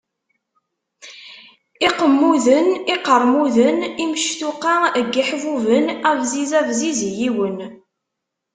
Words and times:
Iqemmuden, 1.87 2.67
iqeṛmuden, 2.93 3.77
imectuqa 4.03 4.75
n 5.05 5.07
yiḥbuben, 5.13 5.85
abziz, 6.09 6.51
abziz 6.59 6.99
i 7.09 7.11
yiwen. 7.17 7.57